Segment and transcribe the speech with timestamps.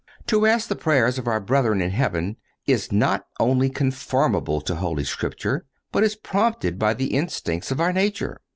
[0.25, 5.03] To ask the prayers of our brethren in heaven is not only conformable to Holy
[5.03, 8.41] Scripture, but is prompted by the instincts of our nature.